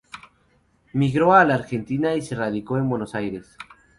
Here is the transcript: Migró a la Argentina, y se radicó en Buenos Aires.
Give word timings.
Migró 0.93 1.31
a 1.35 1.45
la 1.45 1.53
Argentina, 1.53 2.15
y 2.15 2.23
se 2.23 2.33
radicó 2.33 2.79
en 2.79 2.89
Buenos 2.89 3.13
Aires. 3.13 3.55